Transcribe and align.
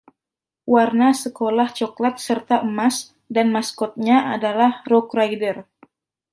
Warna 0.75 1.09
sekolah 1.19 1.69
cokelat 1.77 2.17
serta 2.25 2.57
emas, 2.69 2.97
dan 3.35 3.47
maskotnya 3.55 4.17
adalah 4.35 4.71
Roughrider. 4.91 5.57